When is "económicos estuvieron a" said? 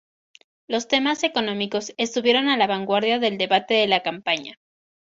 1.23-2.57